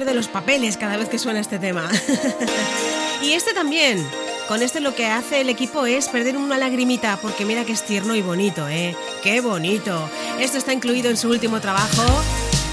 Pierde 0.00 0.14
los 0.14 0.28
papeles 0.28 0.78
cada 0.78 0.96
vez 0.96 1.10
que 1.10 1.18
suena 1.18 1.40
este 1.40 1.58
tema. 1.58 1.86
y 3.22 3.32
este 3.32 3.52
también. 3.52 4.02
Con 4.48 4.62
este 4.62 4.80
lo 4.80 4.94
que 4.94 5.04
hace 5.04 5.42
el 5.42 5.50
equipo 5.50 5.84
es 5.84 6.08
perder 6.08 6.38
una 6.38 6.56
lagrimita, 6.56 7.18
porque 7.20 7.44
mira 7.44 7.66
que 7.66 7.72
es 7.72 7.84
tierno 7.84 8.14
y 8.14 8.22
bonito, 8.22 8.66
¿eh? 8.66 8.96
¡Qué 9.22 9.42
bonito! 9.42 10.08
Esto 10.38 10.56
está 10.56 10.72
incluido 10.72 11.10
en 11.10 11.18
su 11.18 11.28
último 11.28 11.60
trabajo, 11.60 12.02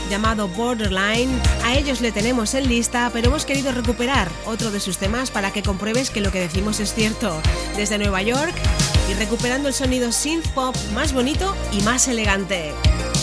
llamado 0.10 0.48
Borderline. 0.48 1.30
A 1.66 1.76
ellos 1.76 2.00
le 2.00 2.14
tenemos 2.14 2.54
en 2.54 2.70
lista, 2.70 3.10
pero 3.12 3.28
hemos 3.28 3.44
querido 3.44 3.74
recuperar 3.74 4.30
otro 4.46 4.72
de 4.72 4.80
sus 4.80 4.98
temas 4.98 5.30
para 5.30 5.52
que 5.52 5.64
compruebes 5.64 6.10
que 6.10 6.22
lo 6.22 6.32
que 6.32 6.40
decimos 6.40 6.80
es 6.80 6.94
cierto. 6.94 7.42
Desde 7.76 7.98
Nueva 7.98 8.22
York 8.22 8.56
y 9.12 9.16
recuperando 9.16 9.68
el 9.68 9.74
sonido 9.74 10.14
synth 10.14 10.48
pop 10.54 10.78
más 10.94 11.12
bonito 11.12 11.54
y 11.74 11.82
más 11.82 12.08
elegante. 12.08 12.72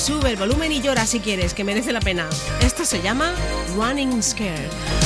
Sube 0.05 0.29
el 0.29 0.37
volumen 0.37 0.71
y 0.71 0.83
llora 0.83 1.07
si 1.07 1.19
quieres, 1.19 1.55
que 1.55 1.65
merece 1.65 1.91
la 1.91 2.01
pena. 2.01 2.29
Esto 2.61 2.85
se 2.85 3.01
llama 3.01 3.35
Running 3.75 4.23
Scared. 4.23 5.04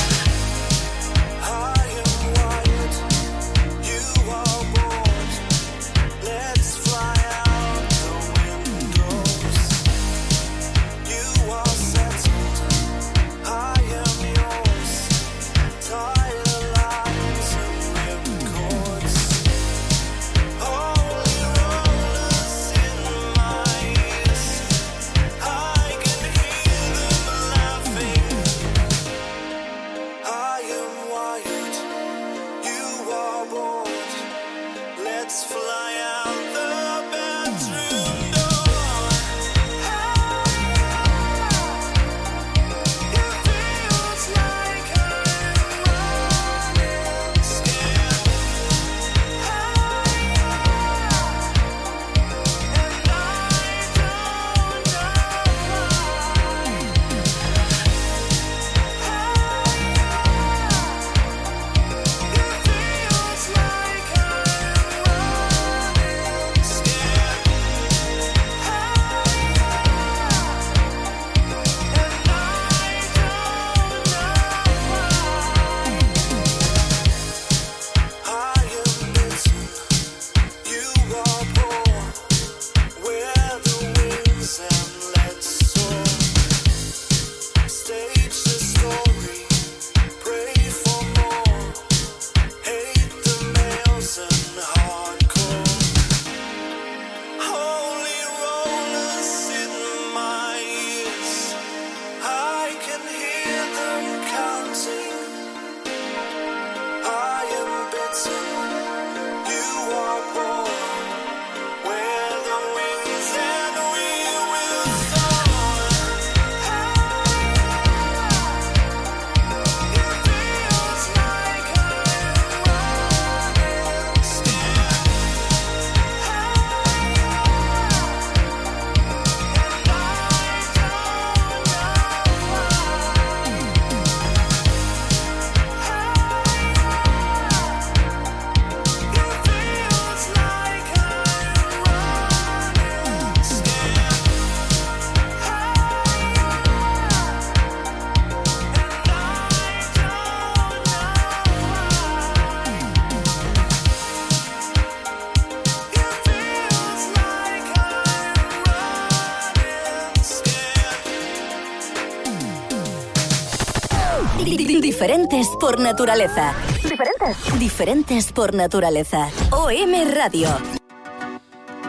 Naturaleza. 165.88 166.54
Diferentes. 166.82 167.58
Diferentes 167.58 168.32
por 168.34 168.52
naturaleza. 168.52 169.30
OM 169.50 169.94
Radio. 170.12 170.48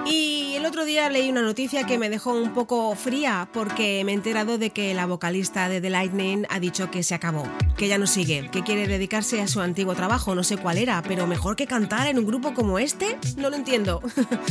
Y 0.06 0.54
el 0.56 0.66
otro 0.66 0.86
día 0.86 1.10
leí 1.10 1.30
una 1.30 1.42
noticia 1.42 1.86
que 1.86 1.98
me 1.98 2.10
dejó 2.10 2.32
un 2.32 2.54
poco 2.54 2.96
fría 2.96 3.50
porque 3.52 4.02
me 4.06 4.14
he 4.14 4.16
enterado 4.16 4.58
de 4.58 4.70
que 4.70 4.94
la 4.94 5.06
vocalista 5.06 5.68
de 5.68 5.82
The 5.82 5.90
Lightning 5.90 6.46
ha 6.50 6.62
dicho 6.62 6.90
que 6.90 7.04
se 7.04 7.14
acabó, 7.14 7.44
que 7.76 7.90
ya 7.90 7.98
no 7.98 8.08
sigue, 8.08 8.50
que 8.50 8.64
quiere 8.64 8.88
dedicarse 8.88 9.42
a 9.42 9.50
su 9.50 9.60
antiguo 9.60 9.94
trabajo, 9.96 10.34
no 10.34 10.46
sé 10.46 10.56
cuál 10.56 10.78
era, 10.78 11.02
pero 11.02 11.28
mejor 11.28 11.58
que 11.58 11.68
cantar 11.68 12.08
en 12.08 12.20
un 12.20 12.26
grupo 12.26 12.54
como 12.54 12.80
este, 12.80 13.18
no 13.36 13.50
lo 13.50 13.58
entiendo. 13.58 14.02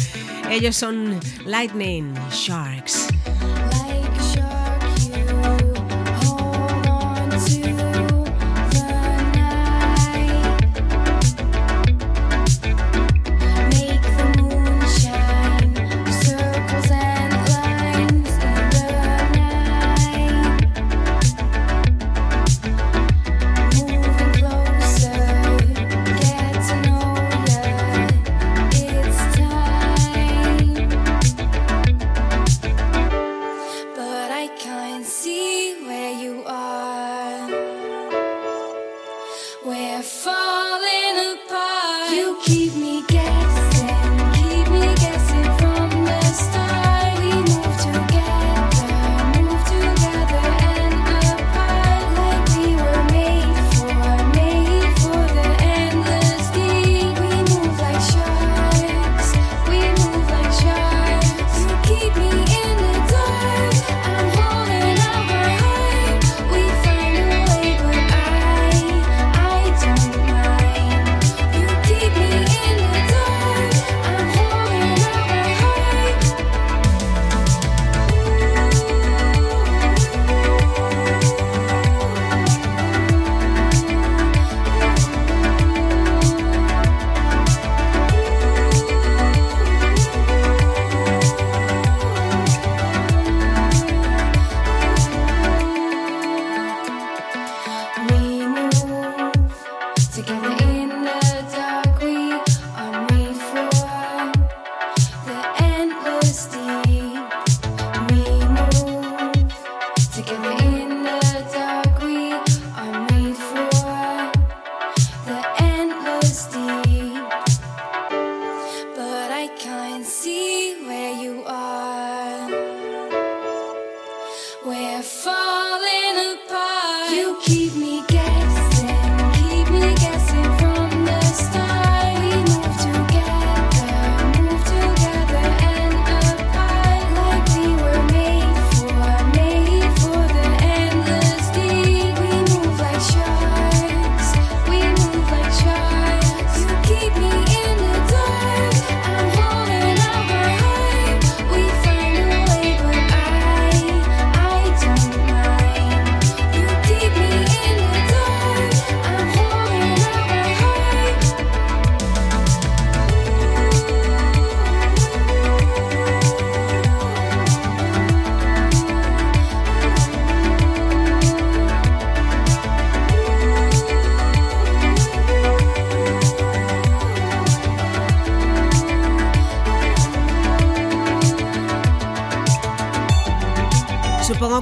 Ellos 0.50 0.76
son 0.76 1.18
Lightning 1.46 2.12
Sharks. 2.30 3.07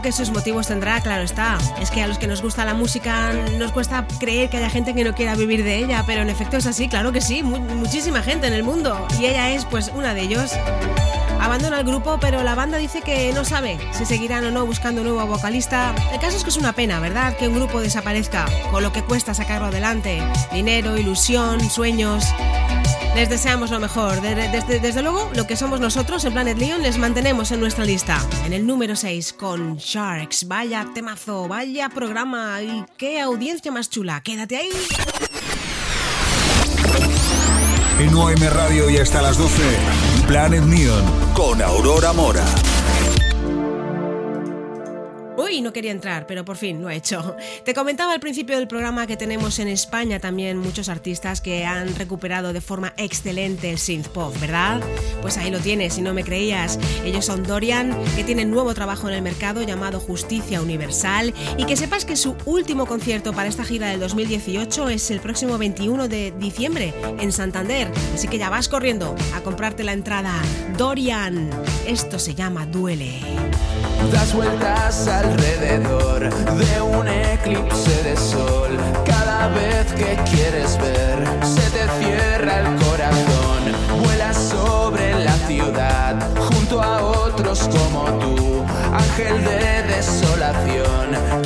Que 0.07 0.13
sus 0.13 0.31
motivos 0.31 0.69
tendrá, 0.69 1.01
claro 1.01 1.25
está. 1.25 1.59
Es 1.81 1.91
que 1.91 2.01
a 2.01 2.07
los 2.07 2.17
que 2.17 2.29
nos 2.29 2.41
gusta 2.41 2.65
la 2.65 2.75
música 2.75 3.33
nos 3.59 3.73
cuesta 3.73 4.07
creer 4.21 4.49
que 4.49 4.59
haya 4.59 4.71
gente 4.71 4.95
que 4.95 5.03
no 5.03 5.15
quiera 5.17 5.35
vivir 5.35 5.65
de 5.65 5.79
ella, 5.79 6.05
pero 6.07 6.23
en 6.23 6.31
efecto 6.31 6.57
es 6.57 6.67
así, 6.67 6.87
claro 6.89 7.11
que 7.11 7.21
sí, 7.21 7.43
mu- 7.43 7.59
muchísima 7.59 8.23
gente 8.23 8.47
en 8.47 8.53
el 8.53 8.63
mundo. 8.63 9.05
Y 9.19 9.27
ella 9.27 9.51
es 9.51 9.65
pues 9.65 9.91
una 9.93 10.15
de 10.15 10.21
ellos. 10.21 10.53
Abandona 11.41 11.81
el 11.81 11.85
grupo, 11.85 12.19
pero 12.21 12.45
la 12.45 12.55
banda 12.55 12.79
dice 12.79 13.03
que 13.03 13.33
no 13.35 13.45
sabe 13.45 13.79
si 13.91 14.05
seguirán 14.07 14.45
o 14.45 14.53
no 14.53 14.65
buscando 14.65 15.03
nuevo 15.03 15.27
vocalista. 15.27 15.93
El 16.13 16.21
caso 16.21 16.37
es 16.37 16.45
que 16.45 16.51
es 16.51 16.57
una 16.57 16.73
pena, 16.73 17.01
¿verdad? 17.01 17.37
Que 17.37 17.49
un 17.49 17.55
grupo 17.55 17.81
desaparezca, 17.81 18.47
con 18.71 18.85
lo 18.85 18.93
que 18.93 19.03
cuesta 19.03 19.35
sacarlo 19.35 19.67
adelante. 19.67 20.23
Dinero, 20.53 20.97
ilusión, 20.97 21.61
sueños. 21.69 22.25
Les 23.17 23.29
deseamos 23.31 23.71
lo 23.71 23.81
mejor. 23.81 24.21
De- 24.21 24.35
de- 24.35 24.49
Desde, 24.49 24.79
desde 24.79 25.03
luego, 25.03 25.31
lo 25.35 25.47
que 25.47 25.57
somos 25.57 25.81
nosotros 25.81 26.25
en 26.25 26.33
Planet 26.35 26.59
Leon 26.59 26.83
les 26.83 26.99
mantenemos 26.99 27.51
en 27.51 27.61
nuestra 27.61 27.85
lista. 27.85 28.19
En 28.45 28.53
el 28.53 28.67
número 28.67 28.95
6 28.95 29.33
con 29.33 29.77
Sharks. 29.79 30.47
Vaya 30.47 30.87
temazo, 30.95 31.49
vaya 31.49 31.89
programa 31.89 32.61
y 32.63 32.85
qué 32.97 33.21
audiencia 33.21 33.73
más 33.73 33.89
chula. 33.91 34.21
Quédate 34.23 34.57
ahí. 34.59 34.69
En 37.99 38.15
OM 38.15 38.35
Radio 38.53 38.91
y 38.91 38.99
hasta 38.99 39.23
las 39.23 39.39
12, 39.39 39.63
Planet 40.29 40.63
Neon 40.65 41.05
con 41.35 41.63
Aurora 41.63 42.13
Mora. 42.13 42.45
Uy, 45.57 45.63
no 45.63 45.73
quería 45.73 45.91
entrar, 45.91 46.27
pero 46.27 46.45
por 46.45 46.59
fin 46.59 46.83
lo 46.83 46.91
he 46.91 46.97
hecho. 46.97 47.35
Te 47.65 47.73
comentaba 47.73 48.13
al 48.13 48.21
principio 48.21 48.57
del 48.57 48.69
programa 48.69 49.07
que 49.07 49.17
tenemos 49.17 49.59
en 49.59 49.69
España 49.69 50.21
también 50.21 50.59
muchos 50.59 50.91
artistas 50.91 51.41
que 51.41 51.65
han 51.65 51.95
recuperado 51.95 52.53
de 52.53 52.61
forma 52.61 52.93
excelente 52.99 53.71
el 53.71 53.79
synth 53.79 54.09
pop, 54.09 54.39
¿verdad? 54.39 54.83
Pues 55.23 55.39
ahí 55.39 55.51
lo 55.51 55.59
tienes, 55.59 55.95
si 55.95 56.03
no 56.03 56.13
me 56.13 56.25
creías. 56.25 56.79
Ellos 57.07 57.25
son 57.25 57.43
Dorian, 57.43 57.97
que 58.17 58.23
tienen 58.23 58.51
nuevo 58.51 58.75
trabajo 58.75 59.09
en 59.09 59.15
el 59.15 59.23
mercado 59.23 59.63
llamado 59.63 59.99
Justicia 59.99 60.61
Universal, 60.61 61.33
y 61.57 61.65
que 61.65 61.77
sepas 61.77 62.05
que 62.05 62.17
su 62.17 62.37
último 62.45 62.85
concierto 62.85 63.33
para 63.33 63.49
esta 63.49 63.65
gira 63.65 63.89
del 63.89 64.01
2018 64.01 64.91
es 64.91 65.11
el 65.11 65.21
próximo 65.21 65.57
21 65.57 66.09
de 66.09 66.35
diciembre 66.39 66.93
en 67.19 67.33
Santander. 67.33 67.91
Así 68.13 68.29
que 68.29 68.37
ya 68.37 68.51
vas 68.51 68.69
corriendo 68.69 69.15
a 69.35 69.41
comprarte 69.41 69.85
la 69.85 69.95
entrada. 69.95 70.35
Dorian, 70.77 71.49
esto 71.87 72.19
se 72.19 72.35
llama 72.35 72.67
Duele. 72.67 73.23
Das 74.13 74.33
vueltas 74.33 75.09
alrededor 75.09 76.31
de 76.31 76.81
un 76.81 77.09
eclipse 77.09 78.03
de 78.03 78.17
sol. 78.17 78.77
Cada 79.05 79.49
vez 79.49 79.93
que 79.93 80.17
quieres 80.31 80.79
ver, 80.79 81.19
se 81.43 81.63
te 81.71 81.87
cierra 81.99 82.61
el 82.61 82.77
corazón. 82.77 84.03
Vuelas 84.05 84.37
sobre 84.37 85.15
la 85.25 85.35
ciudad, 85.49 86.17
junto 86.39 86.83
a 86.83 87.03
otros 87.03 87.69
como 87.69 88.05
tú. 88.19 88.65
Ángel 88.93 89.45
de 89.45 89.83
desolación, 89.95 91.43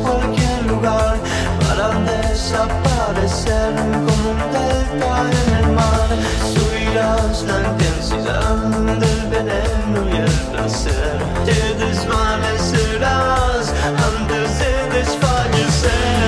cualquier 0.00 0.66
lugar 0.66 1.16
para 1.60 1.88
desaparecer 2.00 3.74
como 3.74 4.30
un 4.30 4.38
delta 4.52 5.12
en 5.30 5.48
el 5.64 5.68
mar. 5.72 6.08
Subirás 6.54 7.42
la 7.42 7.58
intensidad 7.70 8.56
del 9.02 9.22
veneno 9.30 9.98
y 10.10 10.16
el 10.16 10.34
placer. 10.52 11.16
Te 11.44 11.58
desvanecerás 11.84 13.72
antes 13.84 14.58
de 14.58 14.98
desfallecer. 14.98 16.23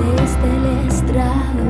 desde 0.00 0.56
el 0.56 0.88
estrado. 0.88 1.64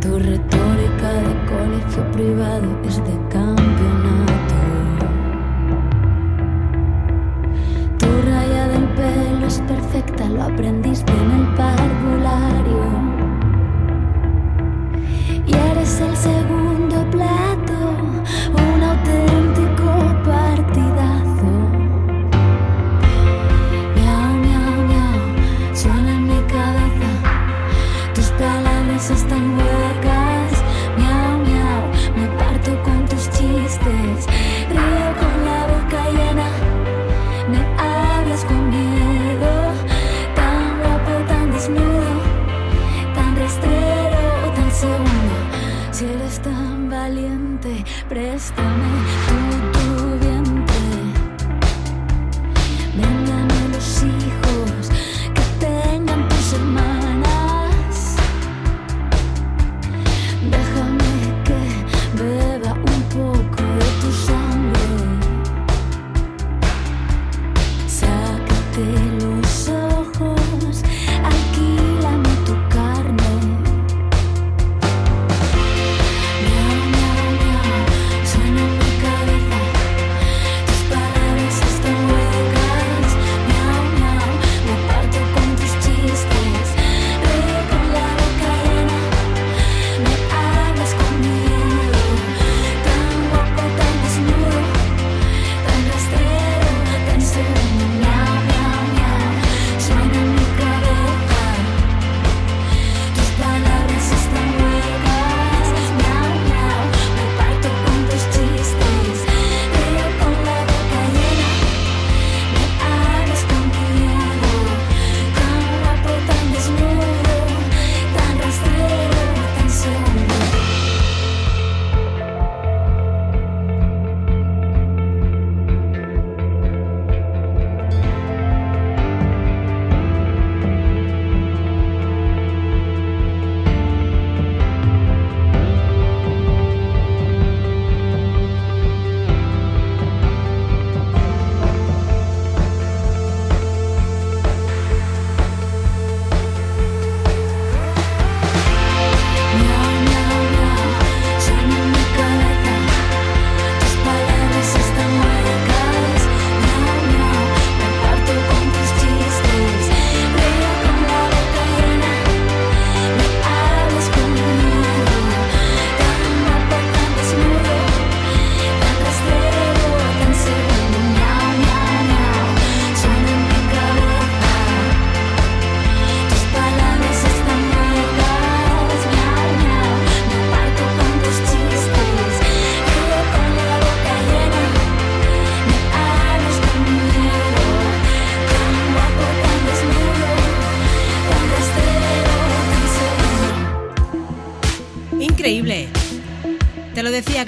Tu 0.00 0.18
retórica 0.18 1.12
de 1.26 1.34
colegio 1.46 2.12
privado 2.12 2.68
es 2.84 2.96
de 2.96 3.16
campeonato. 3.30 4.58
Tu 7.98 8.06
raya 8.28 8.68
del 8.68 8.86
pelo 8.88 9.46
es 9.46 9.60
perfecta, 9.60 10.28
lo 10.28 10.42
aprendiste. 10.42 11.21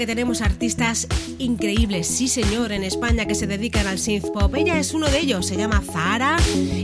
tenemos 0.06 0.40
artistas 0.40 1.06
increíbles, 1.38 2.06
sí 2.06 2.28
señor, 2.28 2.72
en 2.72 2.84
España 2.84 3.26
que 3.26 3.34
se 3.34 3.46
dedican 3.46 3.86
al 3.86 3.98
synth 3.98 4.30
pop. 4.32 4.54
Ella 4.54 4.78
es 4.78 4.94
uno 4.94 5.08
de 5.08 5.18
ellos, 5.18 5.46
se 5.46 5.56
llama 5.56 5.82
Zahara, 5.82 6.36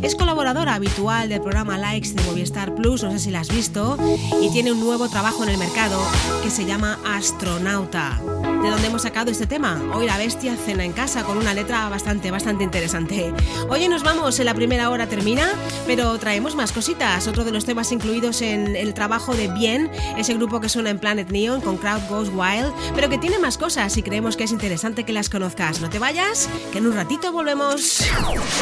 es 0.03 0.15
colaboradora 0.15 0.75
habitual 0.75 1.29
del 1.29 1.41
programa 1.41 1.79
Likes 1.79 2.13
de 2.13 2.23
Movistar 2.25 2.75
Plus, 2.75 3.03
no 3.03 3.11
sé 3.13 3.19
si 3.19 3.31
la 3.31 3.41
has 3.41 3.55
visto, 3.55 3.99
y 4.43 4.51
tiene 4.51 4.73
un 4.73 4.81
nuevo 4.81 5.09
trabajo 5.09 5.43
en 5.45 5.51
el 5.51 5.59
mercado 5.59 6.01
que 6.43 6.51
se 6.51 6.65
llama 6.65 6.99
Astronauta 7.05 8.21
de 8.63 8.71
dónde 8.71 8.89
hemos 8.89 9.03
sacado 9.03 9.31
este 9.31 9.47
tema. 9.47 9.81
Hoy 9.95 10.07
la 10.07 10.19
bestia 10.19 10.55
cena 10.57 10.85
en 10.85 10.93
casa 10.93 11.25
con 11.25 11.39
una 11.39 11.55
letra 11.55 11.89
bastante, 11.89 12.31
bastante 12.31 12.65
interesante. 12.65 13.33
Hoy 13.69 13.89
nos 13.89 14.03
vamos, 14.03 14.39
en 14.39 14.47
la 14.47 14.55
primera 14.55 14.91
hora 14.91 15.09
termina, 15.09 15.49
pero 15.87 16.19
traemos 16.19 16.55
más 16.55 16.73
cositas. 16.73 17.27
Otro 17.27 17.45
de 17.45 17.53
los 17.53 17.65
temas 17.65 17.91
incluidos 17.93 18.43
en 18.43 18.77
el 18.77 18.93
trabajo 18.93 19.35
de 19.35 19.49
Bien, 19.49 19.91
ese 20.17 20.35
grupo 20.35 20.61
que 20.61 20.69
suena 20.69 20.91
en 20.91 20.99
Planet 20.99 21.31
Neon 21.31 21.61
con 21.61 21.77
Crowd 21.79 22.03
Goes 22.09 22.29
Wild, 22.29 22.73
pero 22.95 23.09
que 23.09 23.19
tiene 23.19 23.39
más 23.39 23.57
cosas 23.57 23.97
y 23.97 24.03
creemos 24.03 24.37
que 24.37 24.45
es 24.45 24.53
interesante 24.53 25.05
que 25.05 25.13
las 25.13 25.31
conozcas. 25.31 25.81
No 25.81 25.89
te 25.89 25.99
vayas, 25.99 26.49
que 26.73 26.79
en 26.79 26.87
un 26.87 26.95
ratito 26.95 27.33
volvemos. 27.33 28.03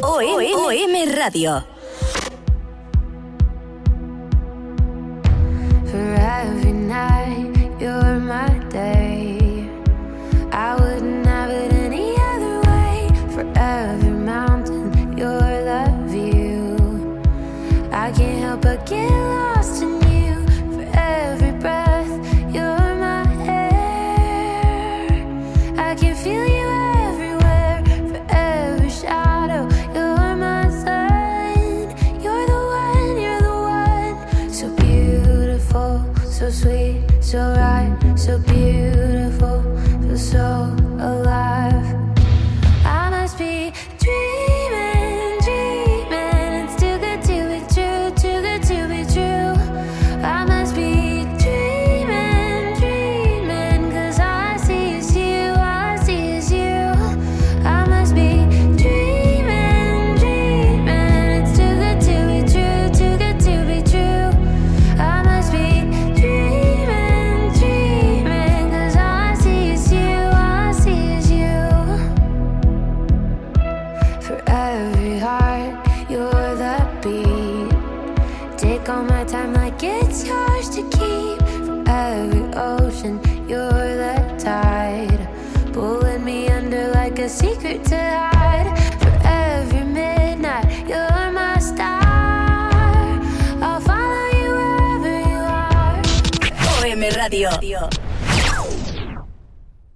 OM, 0.02 0.44
OM 0.54 1.14
Radio. 1.14 1.77